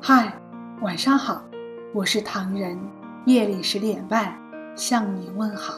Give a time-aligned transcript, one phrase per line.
[0.00, 0.32] 嗨，
[0.80, 1.42] 晚上好，
[1.92, 2.78] 我是唐人。
[3.26, 4.32] 夜里十点半
[4.76, 5.74] 向你问好。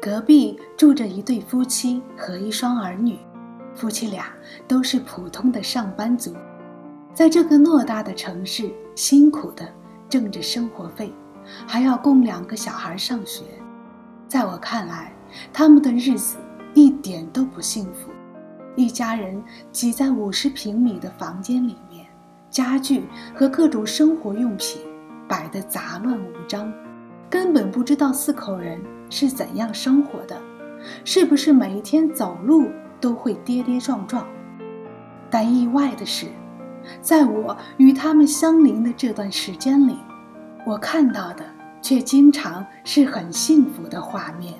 [0.00, 3.18] 隔壁住着一对夫妻和一双儿女，
[3.74, 4.24] 夫妻俩
[4.66, 6.34] 都是普通的上班族，
[7.12, 9.68] 在这个偌大的城市辛苦的
[10.08, 11.12] 挣着生活费，
[11.66, 13.44] 还要供两个小孩上学。
[14.26, 15.12] 在我看来，
[15.52, 16.38] 他们的日子
[16.72, 18.10] 一点都不幸福。
[18.74, 19.40] 一家人
[19.70, 21.76] 挤在五十平米的房间里。
[22.50, 24.82] 家具和各种生活用品
[25.28, 26.72] 摆得杂乱无章，
[27.30, 30.36] 根本不知道四口人是怎样生活的，
[31.04, 32.68] 是不是每一天走路
[33.00, 34.26] 都会跌跌撞撞？
[35.30, 36.26] 但意外的是，
[37.00, 39.96] 在我与他们相邻的这段时间里，
[40.66, 41.44] 我看到的
[41.80, 44.52] 却经常是很幸福的画面。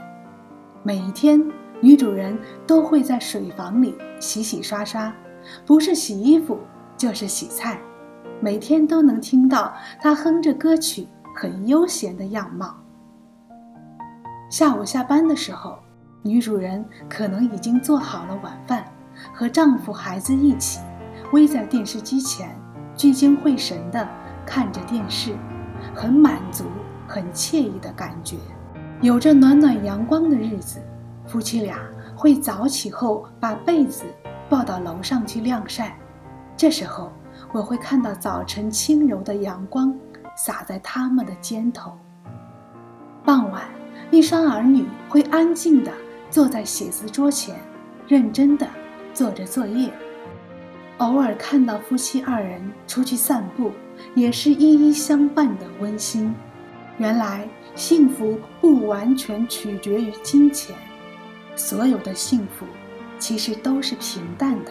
[0.84, 1.45] 每一天，
[1.80, 5.12] 女主人都会在水房里洗洗刷刷，
[5.66, 6.57] 不是洗衣服。
[7.00, 7.80] 就是洗菜，
[8.42, 9.72] 每天都能听到
[10.02, 12.76] 他哼着歌曲，很悠闲的样貌。
[14.51, 15.79] 下午下班的时候，
[16.20, 18.84] 女主人可能已经做好了晚饭，
[19.32, 20.79] 和丈夫、孩子一起
[21.32, 22.54] 偎在电视机前，
[22.95, 24.07] 聚精会神地
[24.45, 25.35] 看着电视，
[25.95, 26.64] 很满足、
[27.09, 28.37] 很惬意的感觉。
[29.01, 30.82] 有着暖暖阳光的日子，
[31.26, 31.79] 夫妻俩
[32.14, 34.04] 会早起后把被子
[34.51, 35.96] 抱到楼上去晾晒。
[36.61, 37.11] 这时候，
[37.55, 39.99] 我会看到早晨轻柔的阳光
[40.37, 41.99] 洒在他们的肩头。
[43.25, 43.63] 傍晚，
[44.11, 45.91] 一双儿女会安静地
[46.29, 47.57] 坐在写字桌前，
[48.07, 48.69] 认真地
[49.15, 49.91] 做着作业。
[50.99, 53.73] 偶尔看到夫妻二人出去散步，
[54.15, 56.35] 也是依依相伴的温馨。
[56.99, 60.77] 原来，幸福不完全取决于金钱，
[61.57, 62.66] 所有的幸福
[63.19, 64.71] 其实都是平淡的。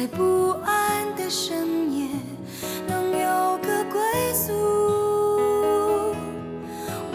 [0.00, 2.08] 在不安的深夜
[2.88, 4.50] 能有个归宿。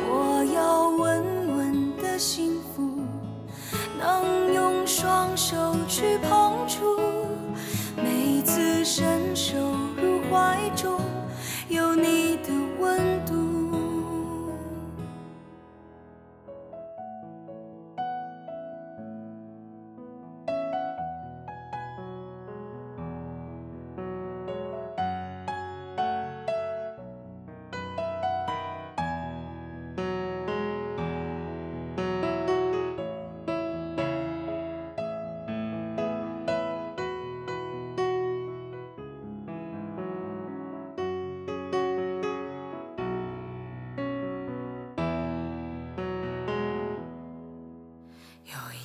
[0.08, 3.00] 我要稳稳的幸福，
[3.98, 5.56] 能用双手
[5.88, 6.95] 去碰触，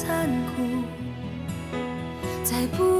[0.00, 0.62] 残酷，
[2.42, 2.99] 在不